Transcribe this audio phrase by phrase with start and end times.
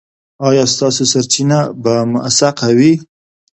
[0.47, 2.93] ایا ستاسو سرچینه به موثقه وي؟